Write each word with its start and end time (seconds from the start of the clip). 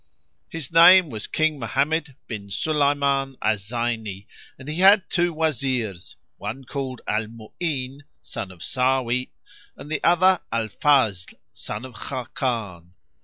"[FN#3] 0.47 0.49
His 0.53 0.71
name 0.73 1.09
was 1.11 1.27
King 1.27 1.59
Mohammed 1.59 2.15
bin 2.25 2.47
Sulayman 2.47 3.35
al 3.39 3.57
Zayni, 3.59 4.25
and 4.57 4.67
he 4.67 4.77
had 4.77 5.07
two 5.11 5.31
Wazirs, 5.31 6.15
one 6.37 6.63
called 6.63 7.01
Al 7.05 7.27
Mu'ín, 7.27 7.99
son 8.23 8.49
of 8.49 8.61
Sáwí 8.61 9.29
and 9.77 9.91
the 9.91 10.03
other 10.03 10.41
Al 10.51 10.69
Fazl 10.69 11.35
son 11.53 11.85
of 11.85 11.93
Khákán. 11.93 12.93